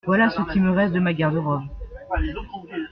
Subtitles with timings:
[0.07, 1.61] Voilà ce qui me reste de ma garde-robe!…